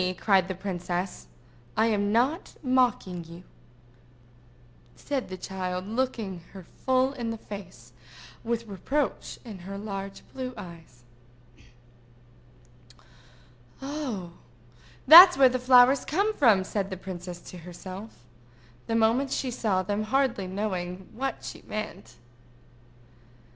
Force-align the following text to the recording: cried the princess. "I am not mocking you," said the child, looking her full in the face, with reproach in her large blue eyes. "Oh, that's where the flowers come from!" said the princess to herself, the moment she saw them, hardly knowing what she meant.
cried 0.19 0.47
the 0.47 0.55
princess. 0.55 1.27
"I 1.77 1.85
am 1.85 2.11
not 2.11 2.55
mocking 2.63 3.23
you," 3.23 3.43
said 4.95 5.29
the 5.29 5.37
child, 5.37 5.85
looking 5.87 6.39
her 6.53 6.63
full 6.63 7.13
in 7.13 7.29
the 7.29 7.37
face, 7.37 7.93
with 8.43 8.65
reproach 8.65 9.37
in 9.45 9.59
her 9.59 9.77
large 9.77 10.23
blue 10.33 10.55
eyes. 10.57 11.03
"Oh, 13.79 14.31
that's 15.07 15.37
where 15.37 15.49
the 15.49 15.59
flowers 15.59 16.03
come 16.03 16.33
from!" 16.33 16.63
said 16.63 16.89
the 16.89 16.97
princess 16.97 17.39
to 17.51 17.57
herself, 17.59 18.25
the 18.87 18.95
moment 18.95 19.29
she 19.31 19.51
saw 19.51 19.83
them, 19.83 20.05
hardly 20.05 20.47
knowing 20.47 21.09
what 21.13 21.43
she 21.45 21.61
meant. 21.67 22.15